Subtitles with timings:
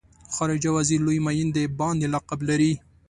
[0.35, 2.73] خارجه وزیر لوی معین د باندې لقب لري.